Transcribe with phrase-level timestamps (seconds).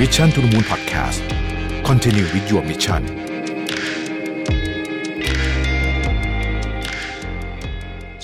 [0.00, 1.20] Mission to the Moon Podcast
[1.88, 3.02] Continue with your mission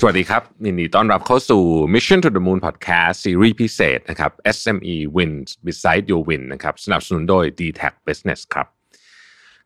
[0.01, 1.63] สวัสดีครับยินดีต้อนรับเข้าสู่
[1.95, 7.89] Mission to the Moon Podcast ซีรีส์พิเศษนะครับ SME Wins Beside Your Win นะครับสนับสนุนโดย d t a
[7.91, 8.67] c Business ครับ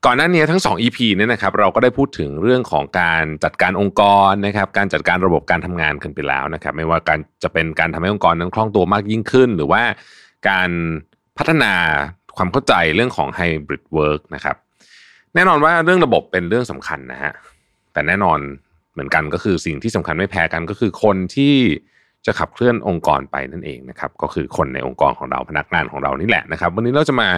[0.04, 9.82] ก่อนหน้านี้ทั้ง 2 EP เนี่ยนะครับเราก็ได้พูดถึงเรื่องของการจัดการองค์กรนะครับการจัดการระบบการทำงานกันไปแล้วนะครับไม่ว่าการจะเป็นการทำให้องค์กรนั้นคล่องตัวมากยิ่งขึ้น หรือว่า
[10.48, 10.70] การ
[11.38, 11.72] พัฒนา
[12.36, 14.56] ความเข้าใจเรื่องของ Hybrid Work นะครับ
[15.34, 17.32] แน่นอนว่าเรื่องระบบเป็นเรื่องสำคัญนะฮะ
[17.92, 18.38] แต่แน่นอน
[18.92, 21.54] เหมือนกันก็คือสิ่งที่สำคัญไม่แพ้กันก็คือคนที่
[22.26, 27.28] จะขับเคลื่อนองค์กรไปนั่นเองนะครับก็คือคนในองค์กรของเราพนักงานของเรานี่แหละนะครับ วันนี้เราจะมา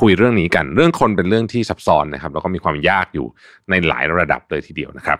[0.00, 3.26] คุยเรื่องนี้กัน เรื่องคนเป็นเรื่องที่ซับซ้อนนะครับแล้วก็มีความยากอยู่
[3.70, 5.18] ในหลายระดับเลยทีเดียวนะครับ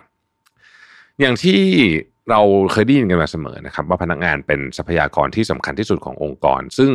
[1.19, 1.59] อย่างที่
[2.29, 6.91] เราเคยได้ยินกันมาเสมอนะครับ ว่าพนักงานเป็นทรัพยากรที่สำคัญที่สุดขององค์กร ซึ่ง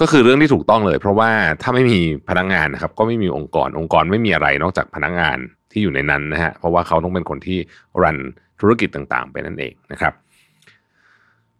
[0.00, 1.30] ก็คือเรื่องที่ถูกต้องเลย เพราะว่า
[1.62, 5.38] ถ้าไม่มีพนักงานนะครับ ก็ไม่มีองค์กรองค์กรไม่มีอะไรนอกจากพนักงาน
[5.70, 7.58] ที่อยู่ในนั้นนะฮะเพราะว่าเขาต้องเป็นคนที่
[8.02, 8.18] รัน
[8.60, 10.12] ธุรกิจต่างๆ ไปนั่นเองนะครับ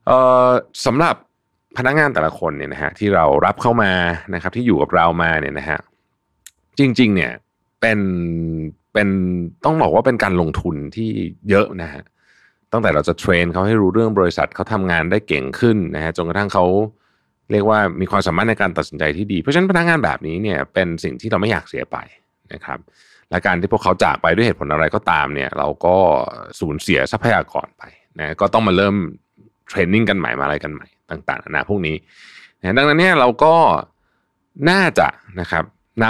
[0.07, 0.51] เอ่อ
[0.87, 1.15] สำหรับ
[1.79, 3.93] พนักงานแต่ละคนเนี่ยนะฮะที่เรารับเข้ามา
[4.35, 5.79] นะครับ ที่อยู่กับเรามาเนี่ยนะฮะ
[6.79, 7.33] จริง ๆ เนี่ย
[7.81, 8.01] เป็น
[8.93, 9.09] เป็น
[9.65, 11.09] ต้องบอกว่าเป็นการลงทุนที่
[11.51, 12.03] เยอะนะฮะ
[12.73, 21.97] ตั้งแต่เราจะเทรนเขาให้รู้เรื่องบริษัทเขาทำงานได้เก่งขึ้นนะฮะจนกระทั่งเขาเเรียกว่ามีความสามารถในการตัดสินใจที่ดี เพราะฉะนั้นพนักงานแบบนี้เนี่ยเป็นสิ่งที่เราไม่อยากเสียไป
[22.53, 22.79] นะครับ
[23.31, 25.97] และการที่พวกเขาจากไปด้วยเหตุผลอะไรก็ตามเนี่ยเราก็
[26.61, 27.83] สูญเสียทรัพยากรไป
[28.21, 28.97] นะก็ต้องมาเริ่ม
[29.69, 31.97] เทรนนิ่งกันใหม่มาอะไรกันใหม่ต่างๆนานาพวกนี้
[32.61, 33.55] นะดังนั้นเนี่ยเราก็
[34.71, 35.09] น่าจะ
[35.41, 35.65] นะครับ
[36.05, 36.07] น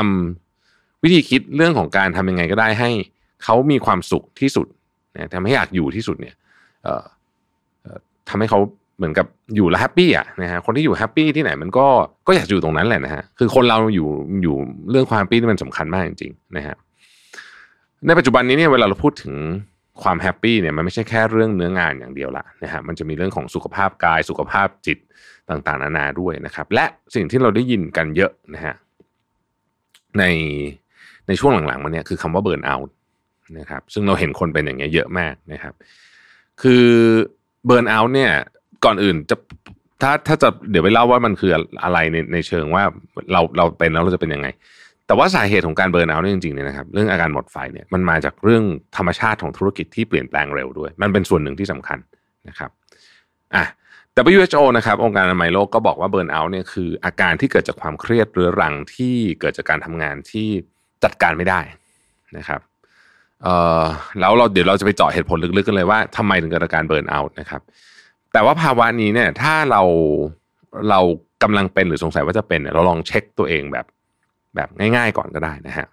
[0.51, 2.91] ำวิธีคิดเรื่องของการทำยังไงก็ได้ให้
[3.45, 4.67] เขามีความสุขที่สุด
[5.17, 6.34] นะทำให้อยากอยู่ที่สุดเนี่ย
[6.84, 7.05] เอ่อ
[8.29, 8.61] ทำให้เขา
[8.97, 11.86] เหมือนกับอยู่แล้ว happy อะนะฮะคนที่อยู่ happy ที่ไหนมันก็
[12.27, 14.08] ก็อยากอยู่ตรงนั้นแหละนะฮะคือคนเราอยู่
[14.42, 14.56] อยู่
[14.91, 16.77] เรื่องความ happy นี่มันสำคัญมากจริงๆนะฮะ
[18.06, 19.34] ในปัจจุบันนี้เนี่ยเวลาเราพูดถึง
[20.02, 24.98] ความ happy เนี่ยมันไม่ใช่แค่เรื่องเนื้องานอย่างเดียวละนะฮะมันจะมีเรื่องของสุขภาพกายสุขภาพจิต
[25.51, 28.74] ต่างๆ นานาด้วยนะครับ และสิ่งที่เราได้ยินกันเยอะนะฮะ
[30.18, 30.24] ใน
[31.29, 32.95] ในช่วงหลังๆมาเนี่ยคือคำว่าเบิร์นเอาท์
[33.58, 35.74] นะครับซึ่งเราเห็นคนเป็นอย่างเงี้ยเยอะมากนะครับ
[36.62, 36.86] คือ
[37.67, 38.33] เบิร์นเอาท์เนี่ย
[38.85, 39.37] ก่อนอื่นจะ
[40.03, 41.51] ถ้าถ้าจะเดี๋ยวไปเล่าว่ามันคือ
[41.85, 42.83] อะไรในในเชิงว่า
[43.33, 44.48] เราเราเป็นแล้วเราจะเป็นยังไง
[45.07, 48.65] แต่ว่าสาเหตุของการเบิร์นเอาท์เนี่ยจริงๆเนี่ยนะครับเรื่องอาการหมดไฟเนี่ยมันมาจากเรื่อง
[48.97, 51.98] ธรรมชาติของธุรกิจที่เปลี่ยนแปลงเร็วด้วย มันเป็นส่วนหนึ่งที่สำคัญ
[52.48, 52.70] นะครับ
[53.55, 53.65] อะ
[54.35, 60.48] WHO นะครับองค์การอนามัยโลกก็บอกว่าเบิร์นเอาท์เนี่ยคืออาการที่เกิดจากความเครียดเรื้อรังที่เกิดจากการทำงานที่
[61.05, 61.61] จัดการไม่ได้
[62.36, 62.61] นะครับ
[63.42, 63.85] เอ่อ
[64.20, 67.63] แล้วเราเดี๋ยวเราจะไปเจาะเหตุผลลึกๆกันเลยว่าทำไมถึงเกิดอาการเบิร์นเอาท์นะครับ
[68.33, 69.83] แต่ว่าภาวะนี้เนี่ยถ้าเรา
[70.91, 71.01] เรา
[71.42, 73.87] กำลังเป็นหรือสงสัยว่าจะเป็นเนี่ยเราลองเช็คตัวเองแบบ
[74.57, 75.87] แบบง่าย ๆ ก่อนก็ได้นะฮะ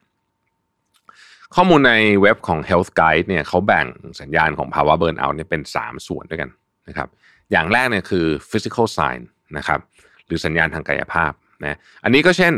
[1.55, 3.85] ข้อมูลในเว็บของ Health Guide เนี่ยเขาแบ่ง
[4.21, 6.49] สัญญาณของภาวะเบิร์นเอาท์เนี่ยเป็น 3 ส่วนด้วยกัน
[6.87, 7.07] นะครับ
[7.51, 9.21] อย่างแรกเนี่ยคือ physical sign
[9.57, 9.79] นะครับ
[10.25, 11.31] หรือสัญญาณทางกายภาพ
[11.63, 12.53] นะอันนี้ก็เช่น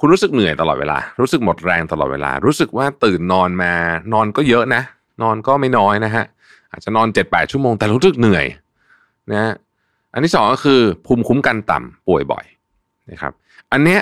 [0.00, 3.72] คุณรู้สึกเหนื่อยตลอดเวลา รู้สึกหมดแรงตลอดเวลา รู้สึกว่าตื่นนอนมา
[4.12, 4.82] นอนก็เยอะนะ
[5.22, 6.24] นอนก็ไม่น้อยนะฮะ
[6.72, 8.46] อาจจะนอน 7-8 ชั่วโมงแต่รู้สึกเหนื่อย
[9.32, 9.54] นะ
[10.12, 12.44] อันที่สองก็คือภูมิคุ้มกันต่ำป่วยบ่อย
[13.10, 13.32] นะครับ
[13.72, 14.00] อันเนี้ย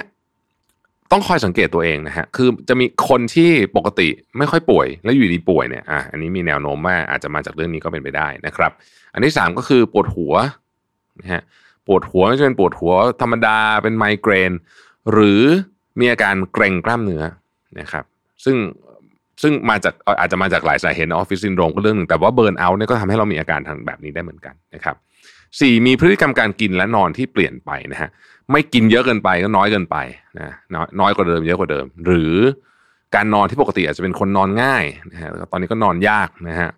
[1.12, 8.72] ต้องคอยสังเกตตัวเองนะฮะ คือจะมีคนที่ปกติไม่ค่อยป่วย แล้วอยู่ดีป่วยเนี่ย อะ อันนี้มีแนวโน้มว่าอาจจะมาจากเรื่องนี้ก็เป็นไปได้นะครับ
[9.14, 10.34] อันที่สามก็คือปวดหัว
[11.20, 11.42] นะฮะ
[11.86, 12.92] ปวดหัวไม่ใช่เป็นปวดหัว
[13.22, 14.52] ธรรมดา เป็นไมเกรน
[15.12, 15.42] หรือ
[16.00, 17.22] มีอาการเกร็งกล้ามเนื้อ
[17.80, 18.04] นะครับ
[18.44, 18.56] ซึ่ง
[19.42, 24.96] ซึ่งมาจากอาจจะมาจากหลายสาเหตุออฟฟิศซินโดรมก็เรื่องหนึ่ง แต่ว่า burnout เนี่ยก็ทำให้เรามีอาการทางแบบนี้ได้เหมือนกันนะครับ
[25.60, 28.10] สี่มีพฤติกรรมการกินและนอนที่เปลี่ยนไปนะฮะ
[28.52, 29.96] ไม่กินเยอะเกินไปก็น้อยเกินไป
[30.38, 32.34] นะน้อยน้อยกว่าเดิมเยอะกว่าเดิม หรือ
[33.14, 36.70] การนอนที่ปกติอาจจะเป็นคนนอนง่ายนะฮะตอนนี้ก็นอนยากนะฮะ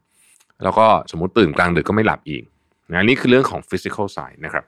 [0.62, 2.42] แล้วก็สมมติตื่นกลางดึกก็ไม่หลับอีก
[2.90, 4.64] นะนี่คือเรื่องของ physical sign นะครับ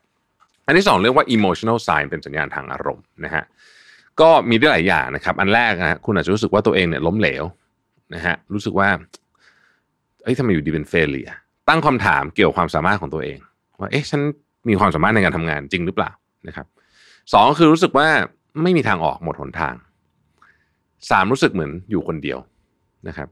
[0.67, 3.45] อันที่สองเรียกว่า emotional sign เป็นสัญญาณทางอารมณ์นะฮะ
[4.21, 7.45] ก็มีได้หลายอย่างนะครับ อันแรกนะคุณอาจจะรู้สึกว่าตัวเองเนี่ยล้มเหลว
[8.15, 8.89] นะฮะรู้สึกว่า
[10.23, 11.31] เอ้ยทำไมอยู่ดีเป็นเฟลเลีย
[11.69, 13.39] ตั้งคำถามเกี่ยวกับความสามารถของตัวเอง
[13.81, 14.21] ว่าเอ๊ะฉัน
[14.69, 16.11] มีความสามารถในการทำงานจริงหรือเปล่า
[16.49, 16.67] นะครับ
[17.33, 18.09] สองคือรู้สึกว่า
[18.63, 19.75] ไม่มีทางออกหมดหนทาง
[21.11, 22.39] สามรู้สึกเหมือนอยู่คนเดียว
[23.09, 23.29] นะครับ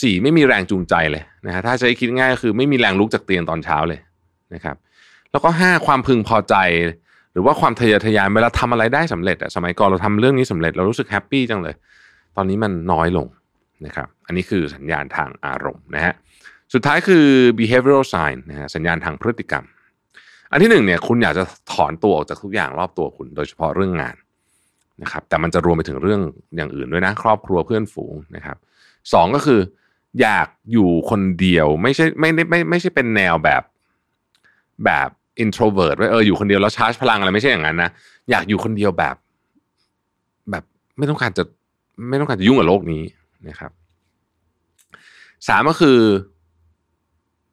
[0.00, 4.00] สี่ไม่มีแรงจูงใจเลยนะฮะถ้าจะให้คิดง่ายก็คือไม่มีแรงลุกจากเตียงตอนเช้าเลย
[4.54, 4.76] นะครับ
[5.30, 6.54] แล้วก็ห้าความพึงพอใจ
[7.32, 11.74] หรือว่าความทะเยอทะยานเวลาทำอะไรได้สำเร็จอะสมัยก่อนเราทำเรื่องนี้สำเร็จเรารู้สึกแฮปปี้จังเลย
[12.36, 13.26] ตอนนี้มันน้อยลง
[13.86, 16.14] นะครับ อันนี้คือสัญญาณทางอารมณ์นะฮะ
[16.74, 17.26] สุดท้ายคือ
[17.58, 19.64] behavioral sign นะฮะสัญญาณทางพฤติกรรม
[20.50, 24.16] อันที่หนึ่งเนี่ยคุณอยากจะถอนตัวออกจากทุกอย่างรอบตัวคุณ โดยเฉพาะเรื่องงาน
[25.02, 26.20] นะครับ แต่มันจะรวมไปถึงเรื่อง
[26.56, 28.56] อย่างอื่นด้วยนะ ครอบครัวเพื่อนฝูงนะครับ
[29.12, 29.60] สองก็คือ
[30.20, 33.62] อยากอยู่คนเดียวไม่ใช่ไม่ไม่ไม่ไม่ใช่เป็นแนวแบบ
[34.84, 35.08] แบบ
[35.44, 37.90] introvert ว่าเอออยู่คนเดียวแล้วชาร์จพลังอะไรไม่ใช่อย่างนั้นนะ
[38.30, 39.16] อยากอยู่คนเดียวแบบ
[40.50, 40.64] แบบ
[40.98, 41.44] ไม่ต้องการจะ
[42.08, 43.02] ไม่ต้องการจะยุ่งกับโลกนี้
[43.48, 43.70] นะครับ
[45.48, 45.98] สามก็คือ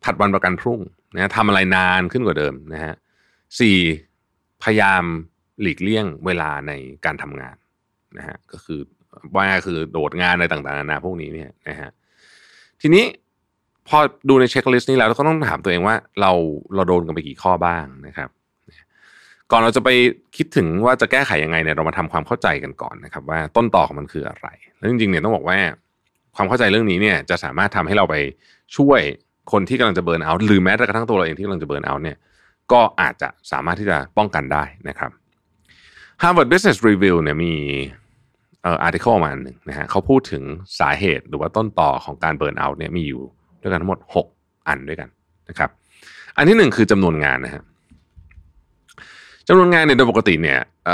[0.04, 0.80] ผัดวันประกันพรุ่ง
[1.18, 2.94] นะทำอะไรนานขึ้นกว่าเดิมนะฮะ
[3.60, 3.78] สี่
[4.64, 5.04] พยายาม
[5.62, 6.72] หลีกเลี่ยงเวลาใน
[7.06, 7.56] การทำงาน
[8.18, 8.80] นะฮะก็คือ
[9.36, 11.90] ว่าคือโดดงานอะไรต่างๆนานาพวกนี้เนี่ยนะฮะ
[12.82, 13.06] ทีนี้
[13.88, 13.98] พอ
[14.30, 16.32] ดูในเช็คลิสต์นี้แล้วเราก็ต้องถามตัวเองว่าเรา
[16.76, 18.30] เราโดนกันไปกี่ข้อบ้างนะครับ
[19.52, 19.90] ก่อนเราจะไป
[20.38, 24.48] คิดถึงว่าจะแก้ไขยังไงเนี่ยเรามาทำความเข้าใจกันก่อนนะครับ ว่าต้นต่อของมันคืออะไร
[24.78, 25.58] แล้วจริงๆเนี่ยต้องบอกว่า
[26.36, 28.16] ความเข้าใจเรื่องนี้เนี่ยจะสามารถทำให้เราไป
[28.78, 29.02] ช่วย
[29.52, 32.18] คนที่กำลังจะเบิร์นเอาท์หรือแม้แต่กระทั่งตัวเราเองที่กำลังจะเบิร์นเอาท์เนี่ย
[32.72, 35.12] ก็อาจจะสามารถที่จะป้องกันได้นะครับ
[36.22, 37.54] Harvard Business Review เนี่ยมี
[38.64, 40.44] เอ่ออาร์ติเคิลมาหนึ่งนะฮะเขาพูดถึง
[40.80, 43.22] สาเหตุหรือว่าต้นต่อของการเบิร์นเอาท์เนี่ยมีอยู่
[43.62, 44.00] ด้วยกันทั้งหมด
[44.34, 45.10] 6 อันด้วยกัน
[45.50, 45.70] นะครับ
[46.38, 47.64] อันที่หนึ่งคือจำนวนงานนะฮะ
[49.48, 50.90] จำนวนงานเนี่ยโดยปกติเนี่ยเ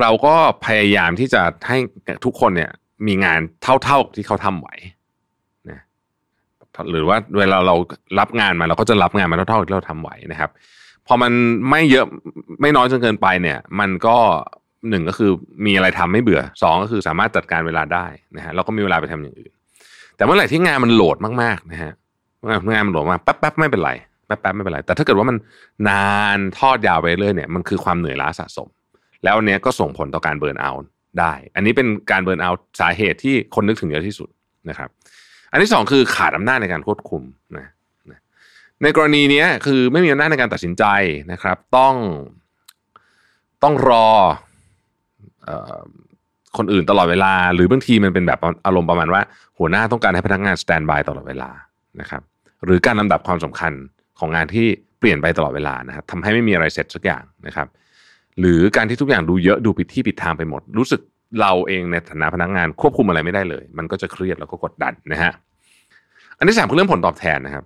[0.00, 0.34] เราก็
[0.66, 1.78] พยายามที่จะให้
[2.24, 2.70] ทุกคนเนี่ย
[3.06, 4.68] มีงานเท่าๆที่เขาทำไหว
[6.90, 7.74] หรือว่าเวลาเรา
[8.18, 10.50] รับงานมาเราก็จะรับงานมาเท่าๆที่เราทำไหวนะครับ
[11.06, 11.32] พอมัน
[11.70, 12.06] ไม่เยอะ
[12.60, 14.16] ไม่น้อยจนเกินไปเนี่ย มันก็
[14.88, 15.30] หนึ่งก็คือ
[15.66, 19.52] มีอะไรทำไม่เบื่อสองก็คือสามารถจัดการเวลาได้นะฮะเราก็มีเวลาไปทำอย่างอื่น
[20.16, 21.92] แต่เมื่อไหร่ที่งานมันโหลดมากๆนะฮะ
[22.72, 23.92] งานมันโหลดมากแป๊บๆไม่เป็นไร
[24.26, 25.36] แป๊บๆไม่เป็นไรแต่ถ้าเกิดว่ามัน
[25.88, 28.68] นานทอดยาวไปเรื่อยเนี่ยมันคือความเหนื่อยล้าสะสม
[29.24, 30.88] แล้วเนี้ยก็ส่งผลต่อการเบิร์นเอาท์
[31.20, 34.28] ได้ อันนี้เป็นการเบิร์นเอาท์สาเหตุที่คนนึกถึงเยอะที่สุด
[34.70, 34.88] นะครับ
[35.56, 37.22] นที่สองคือขาดอำนาจในการควบคุม
[37.56, 37.66] นะ
[38.82, 40.84] ในกรณีนี้คือไม่มีอำนาจในการตัดสินใจ
[41.32, 41.94] นะครับ ต้อง
[43.62, 44.08] ต้องรอ
[46.56, 49.22] คนอื่นตลอดเวลา หรือบางทีมันเป็นแบบอารมณ์ประมาณว่า
[49.58, 51.50] หัวหน้าต้องการให้พนักงานสแตนบายตลอดเวลา
[52.00, 52.22] นะครับ
[52.64, 53.72] หรือการลำดับความสำคัญ
[54.18, 54.66] ของงานที่
[54.98, 57.68] เปลี่ยนไปตลอดเวลานะครับทำให้ไม่มีอะไรเสร็จสักอย่างนะครับ
[58.40, 61.00] หรือการที่ทุกอย่างดูเยอะดูผิดที่ผิดทางไปหมด รู้สึก
[61.40, 65.32] เราเองในฐานะพนักงานควบคุมอะไรไม่ได้เลย มันก็จะเครียดแล้วก็กดดันนะฮะ
[66.38, 67.64] อันที่สามคือเรื่องผลตอบแทนนะครับ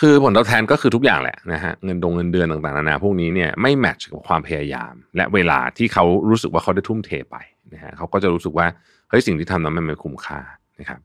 [0.00, 7.36] คือผลตอบแทนก็คือทุกอย่างแหละนะฮะเงินดงเงินเดือนต่างๆนานาพวกนี้เนี่ยไม่แมทช์กับความพยายาม และเวลาที่เขารู้สึกว่าเขาได้ทุ่มเทไป
[7.74, 8.66] นะฮะเขาก็จะรู้สึกว่า
[9.08, 10.40] เฮ้ยสิ่งที่ทำนั้นมันไม่คุ้มค่า
[10.80, 11.00] นะครับ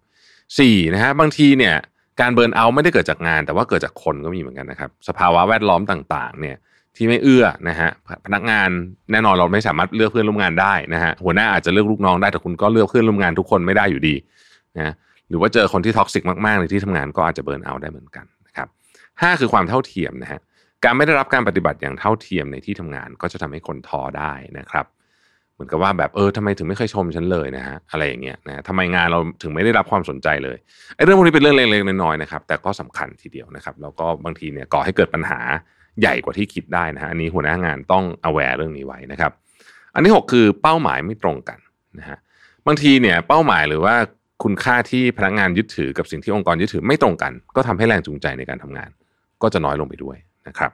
[0.60, 1.76] สี่นะฮะบางทีเนี่ย
[2.22, 6.58] การเบิร์นเอาไม่ได้เกิดจากงาน แต่ว่าเกิดจากคนก็มีเหมือนกันนะครับ สภาวะแวดล้อมต่าง ๆ เนี่ย
[6.98, 7.90] ที่ไม่เอื้อนะฮะ
[8.26, 8.70] พนักงาน
[9.12, 14.16] แน่นอนเราไม่สามารถเลือกเพื่อนร่วมงานได้นะฮะหัวหน้าอาจจะเลือกลูกน้องได้แต่คุณก็เลือกเพื่อนร่วมงานทุกคนไม่ได้อยู่ดี
[14.80, 14.94] นะ
[15.30, 18.68] หรือว่าเจอคนที่ท็อกซิกมากๆในที่ทำงานก็อาจจะเบิร์นเอาได้เหมือนกันนะครับ
[19.22, 20.40] ห้าคือความเท่าเทียมนะฮะ
[20.84, 24.86] การไม่ได้รับการปฏิบัติอย่างเท่าเทียมในที่ทำงานก็จะทำให้คนท้อได้นะครับ
[25.54, 30.58] เหมือนกับว่าแบบเออทำไมถึงไม่เคยชมฉันเลยนะฮะอะไรอย่างเงี้ยนะทำไมงานเราถึงไม่ได้รับความสนใจเลย
[30.96, 35.40] ไอ้เรื่องพวกนี้เป็นเรื่องเล็กๆน้อยๆนะครับแต่ก็สำคัญทีเดียวนะครับ แล้วก็บางทีเนี่ยก่อให้เกิดปัญหา
[36.02, 39.32] ใหญ่กว่าที่คิดได้นะฮะอันนี้หัวหน้างานต้อง aware เรื่องนี้ไว้นะครับ
[39.94, 41.60] อันที่ 6 คือเป้าหมายไม่ตรงกัน
[42.00, 42.18] นะฮะ
[42.68, 43.96] บางทีเนี่ยเป้าหมายหรือว่า
[44.44, 48.90] คุณค่าที่พนักงานยึดถือกับสิ่งที่องค์กรยึดถือไม่ตรงกัน ก็ทำให้แรงจูงใจในการทำงาน
[49.42, 50.18] ก็จะน้อยลงไปด้วย
[50.48, 50.72] นะครับ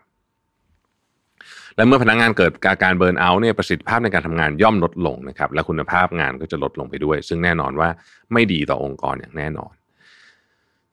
[1.75, 7.89] และเมื่อพนักงานเกิดอาการเบิร์นเอาท์เนี่ยประสิทธิภาพในการทำงานย่อมลดลงนะครับ และคุณภาพงานก็จะลดลงไปด้วย ซึ่งแน่นอนว่า
[8.33, 9.73] ไม่ดีต่อองค์กรอย่างแน่นอน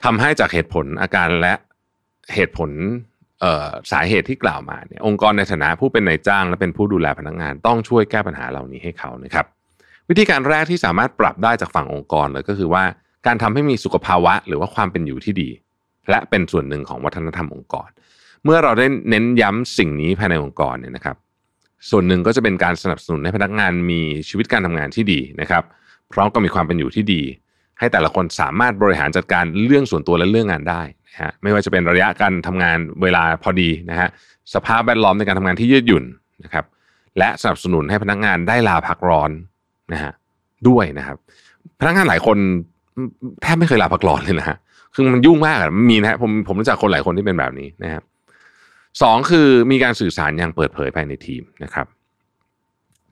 [0.04, 1.54] ทำให้จากเหตุผลอาการและ
[2.34, 2.70] เหตุผล
[3.92, 9.46] สาเหตุที่กล่าวมาเนี่ยองค์กรในฐานะผู้เป็นนายจ้าง และเป็นผู้ดูแลพนักงาน ต้องช่วยแก้ปัญหาเหล่านี้ให้เขานะครับ
[10.08, 12.84] วิธีการแรกที่สามารถปรับได้จากฝั่งองค์กรเลยก็คือว่า
[13.26, 15.48] การทำให้มีสุขภาวะหรือว่าความเป็นอยู่ที่ดี
[16.10, 17.88] และเป็นส่วนหนึ่งของวัฒนธรรมองค์กร
[18.44, 21.16] เมื่อเราได้เน้นย้ำสิ่งนี้ภายในองค์กรเนี่ยนะครับ
[21.90, 25.64] ส่วนหนึ่งก็จะเป็นการสนับสนุนให้พนักงานมีชีวิตการทำงานที่ดีนะครับ
[26.12, 27.22] พร้อมกับมีความเป็นอยู่ที่ดี
[27.78, 30.82] ให้แต่ละคนสามารถบริหารจัดการเรื่องส่วนตัวและเรื่องงานได้
[31.20, 34.08] ฮะไม่ว่าจะเป็นระยะการทำงานเวลาพอดีนะฮะ
[34.54, 36.04] สภาพแวดล้อมในการทำงานที่ยืดหยุ่น
[36.44, 36.64] นะครับ
[37.18, 39.30] และสนับสนุนให้พนักงานได้ลาพักร้อน
[39.92, 40.12] นะฮะ
[40.68, 41.16] ด้วยนะครับ
[41.80, 42.36] พนักงานหลายคน
[43.42, 44.56] แทบไม่เคยลาพักร้อนเลยนะฮะ
[44.94, 45.58] คือมันยุ่งมาก
[45.90, 48.02] มีนะฮะผมผมรู้จักคนหลายคนที่เป็นแบบนี้นะครับ
[49.02, 51.86] สองคือมีการสื่อสารอย่างเปิดเผยภายในทีมนะครับ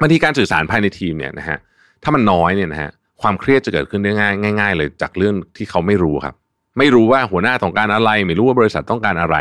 [0.01, 1.59] บางทีการสื่อสารภายในทีมเนี่ยนะฮะ
[2.03, 2.91] ถ้ามันน้อยเนี่ยนะฮะ
[3.23, 6.35] ความเครียดจะเกิดขึ้นได้ง่ายง่าย ๆ เลยจากเรื่องที่เขาไม่รู้ครับ
[6.79, 9.37] ไม่รู้ว่าหัวหน้าต้องการอะไร ไม่รู้ว่าบริษัทต้องการอะไร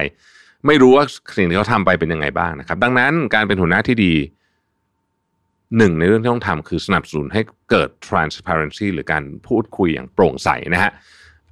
[0.67, 1.05] ไม่รู้ว่า
[1.37, 4.13] สิ่งที่เขาทำไปเป็นยังไงบ้างนะครับ ดังนั้นการเป็นหัวหน้าที่ดี
[5.77, 7.41] หนึ่งในเรื่องที่ต้องทำคือสนับสนุนให้
[7.71, 10.91] เกิด transparency หรือการพูดคุยอย่างโปร่งใสนะฮะ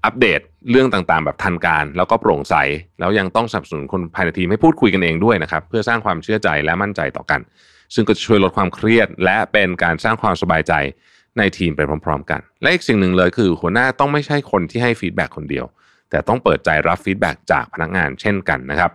[0.06, 0.40] อัปเดต
[0.72, 2.56] เรื่องต่างๆ แบบทันการ แล้วก็โปร่งใส
[3.00, 7.42] แล้วยังต้องสนับสนุนคนภายในทีมให้พูดคุยกันเองด้วยนะครับ เพื่อสร้างความเชื่อใจและมั่นใจต่อกัน
[7.94, 10.74] ซึ่งก็จะช่วยลดความเครียด และเป็นการสร้างความสบายใจ
[11.38, 15.66] ในทีมไปพร้อม ๆ กัน และอีกสิ่งหนึ่งเลยคือ หัวหน้าต้องไม่ใช่คนที่ให้ feedback คนเดียว
[16.10, 18.92] แต่ต้องเปิดใจรับ feedback จากพนักงานเช่นกันนะครับ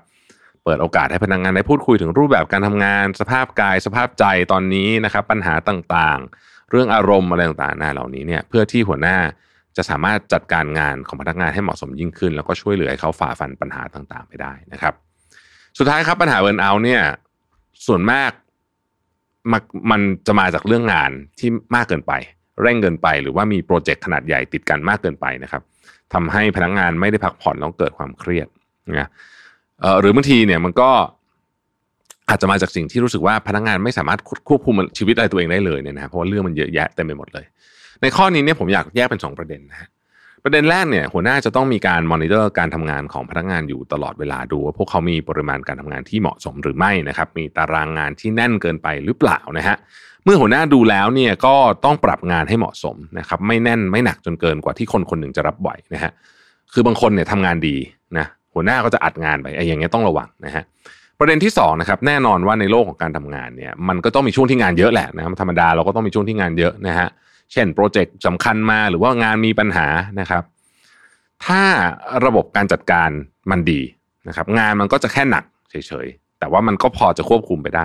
[0.65, 9.19] เปิดโอกาสให้พนักงานได้พูดคุยถึงรูปแบบการทำงาน สภาพกาย สภาพใจตอนนี้นะครับ ปัญหาต่างๆ เรื่องอารมณ์อะไรต่างๆนาเหล่านี้เนี่ยเพื่อที่หัวหน้า
[9.77, 14.95] จะสามารถจัดการงานของพนักงานให้เหมาะสมยิ่งขึ้น แล้วก็ช่วยเหลือให้เขาฝ่าฟันปัญหาต่างๆ ไปได้นะครับ
[15.79, 17.03] สุดท้ายครับปัญหาเบิร์นเอาเนี่ย
[17.87, 18.31] ส่วนมาก
[19.53, 22.13] มันมันจะมาจากเรื่องงานที่มากเกินไป
[22.63, 25.63] เร่งเกินไป หรือว่ามีโปรเจกต์ขนาดใหญ่ติดกันมากเกินไปนะครับ
[26.15, 28.47] ทำให้พนักงานไม่ได้พักผ่อนแล้วเกิดความเครียด
[28.99, 29.09] นะ
[30.01, 30.91] หรือบางทีเนี่ยมันก็
[32.29, 37.45] อาจจะมาจากสิ่งที่รู้สึกว่าพนักงานไม่สามารถควบคุมชีวิตอะไรตัวเองได้เลยเนี่ยนะเพราะว่าเรื่องมันเยอะแยะเต็มไปหมดเลย
[38.03, 39.89] ในข้อนี้เนี่ยผมอยากแยกเป็น 2 ประเด็นนะฮะ
[40.45, 49.77] ประเด็นแรกเนี่ยหัวหน้าจะต้องมีการมอนิเตอร์การทำงานของพนักงานอยู่ตลอดเวลาดูว่าพวกเขามีปริมาณการทำงานที่เหมาะสมหรือไม่นะครับมีตารางงานที่แน่นเกินไปหรือเปล่านะฮะ
[50.25, 51.55] เมื่อหัวหน้าดูแล้วเนี่ยก็
[51.85, 56.13] ต้องปรับงานให้เหมาะสมนะครับไม่แน่นไม่หนักจนเกินกว่าที่คนคนหนึ่งจะรับไหวนะฮะ
[56.73, 57.77] คือบางคนเนี่ยทำงานดี
[58.19, 60.65] นะหัวหน้าก็จะอัดงานไปไอ้อย่างเงี้ยต้องระวังนะฮะ
[61.19, 67.09] ประเด็นที่2นะครับแน่นอนว่าในโลกของการทำงานเนี่ยมันก็ต้องมีช่วงที่งานเยอะแหละนะครับธรรมดาเราก็ต้องมีช่วงที่งานเยอะนะฮะ
[67.53, 69.87] เช่นโปรเจกต์สำคัญมาหรือว่างานมีปัญหา
[70.21, 70.43] นะครับ
[71.47, 71.63] ถ้า
[72.27, 73.11] ระบบการจัดการ
[73.51, 73.81] มันดี
[74.29, 77.85] นะครับ งานมันก็จะแค่หนักเฉยๆ แต่ว่ามันก็พอจะควบคุมไปได้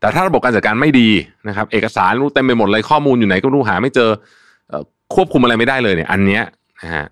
[0.00, 1.10] แต่ถ้าระบบการจัดการไม่ดี
[1.48, 4.10] นะครับ เอกสารรู้เต็มไปหมดเลยข้อมูลอยู่ไหนก็รู้หาไม่เจอ
[5.14, 6.42] ควบคุมอะไรไม่ได้เลยเนี่ย อันเนี้ย
[6.82, 7.06] นะฮะ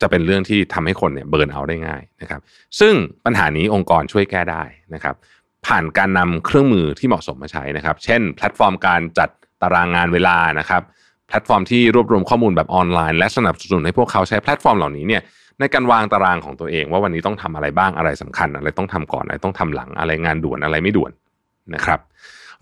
[0.00, 2.40] จะเป็นเรื่องที่ทำให้คนเนี่ย burnout ได้ง่ายนะครับ
[2.80, 2.94] ซึ่ง
[3.24, 4.62] ปัญหานี้องค์กรช่วยแก้ได้
[4.94, 5.14] นะครับ
[5.66, 9.28] ผ่านการนำเครื่องมือที่เหมาะสมมาใช้นะครับ เช่น แแพลตฟอร์มการจัด
[9.62, 10.82] ตารางงานเวลานะครับ
[11.32, 15.22] พลตฟอร์มที่รวบรวมข้อมูลแบบออนไลน์ และสนับสนุนให้พวกเขาใช้แพลตฟอร์มเหล่านี้เนี่ย
[15.60, 21.12] ในการวางตารางของตัวเอง ว่าวันนี้ต้องทำอะไรบ้างอะไรสำคัญ อะไรต้องทำก่อนอะไรต้องทำหลังอะไรงานด่วนอะไรไม่ด่วน
[21.74, 22.00] นะครับ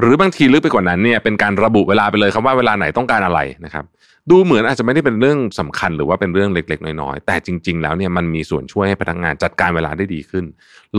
[0.01, 3.85] หรือบางทีลึกไปกว่านั้นเนี่ยเป็นการระบุเวลาไปเลยครับว่าเวลาไหนต้องการอะไรนะครับ
[4.31, 10.45] ดูเหมือนอาจจะไม่ได้เป็นเรื่องสำคัญหรือว่าเป็นเรื่องเล็ก ๆ น้อยๆแต่จริง ๆ แล้วเนี่ยมันมีส่วนช่วยให้พนักงานจัดการเวลาได้ดีขึ้น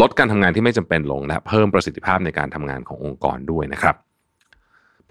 [0.01, 3.95] ลดการทำงานที่ไม่จำเป็นลงและเพิ่มประสิทธิภาพในการทำงานขององค์กรด้วยนะครับ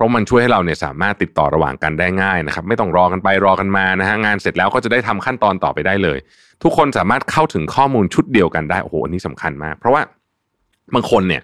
[0.00, 6.18] ราะมันช่วยให้เราเนี่ยสามารถติดต่อระหว่างกันได้ง่ายนะครับ ไม่ต้องรอกันไปรอกันมานะฮะงานเสร็จแล้วก็จะได้ทำขั้นตอนต่อไปได้เลย
[6.62, 10.02] ทุกคนสามารถเข้าถึงข้อมูลชุดเดียวกันได้โอ้โหอันนี้สำคัญมาก เพราะว่า
[10.94, 11.42] บางคนเนี่ย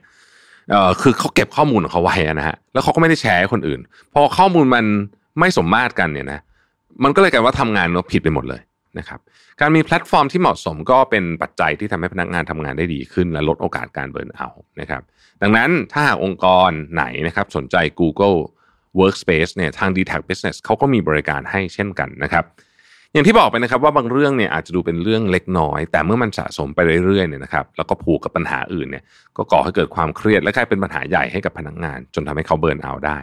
[0.70, 3.80] เอ่อคือเขาเก็บข้อมูลของเขาไว้นะฮะแล้วเขาก็ไม่ได้แชร์ให้คนอื่น
[4.14, 4.84] พอข้อมูลมัน
[5.40, 6.40] ไม่สมมาตรกันเนี่ยนะ
[7.04, 8.60] มันก็เลยกลายว่าทำงานเราผิดไปหมดเลย
[8.98, 9.20] นะครับ
[9.60, 15.02] การมีแพลตฟอร์มที่เหมาะสมก็เป็นปัจจัยที่ทำให้พนักงานทำงานได้ดีขึ้น และลดโอกาสการ burnout นะครับ
[15.42, 18.38] ดังนั้นถ้าองค์กรไหนนะครับสนใจ Google
[19.00, 22.44] Workspace เนี่ยทาง d t a c Business เขาก็มีบริการให้เช่นกันนะครับ
[23.12, 29.04] อย่างที่บอกไปนะครับว่าบางเรื่องเนี่ยอาจจะดูเป็นเรื่องเล็กน้อย แต่เมื่อมันสะสมไปเรื่อยๆเนี่ยนะครับแล้วก็ผูกกับปัญหาอื่นเนี่ย
[29.36, 33.18] ก็ก่อให้เกิดความเครียดและกลายเป็นปัญหาใหญ่ให้กับพนักงาน จนทำให้เขาเบิร์นเอาได้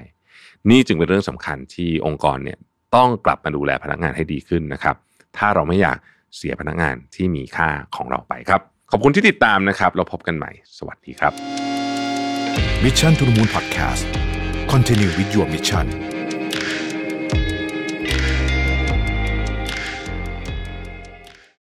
[0.70, 2.58] นี่จึงเป็นเรื่องสำคัญที่องค์กรเนี่ย
[2.96, 4.96] ต้องกลับมาดูแลพนักงานให้ดีขึ้นนะครับ
[5.38, 5.98] ถ้าเราไม่อยาก
[6.38, 8.62] เสียพนักงานที่มีค่าของเราไปครับ
[8.92, 11.34] ขอบคุณที่ติดตามนะครับ เราพบกันใหม่ สวัสดีครับ
[12.84, 14.06] Mission to the Moon Podcast
[14.72, 16.12] Continue with your mission